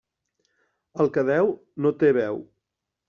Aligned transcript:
El 1.03 1.11
que 1.17 1.25
deu, 1.29 1.53
no 1.85 1.93
té 2.01 2.11
veu. 2.21 2.41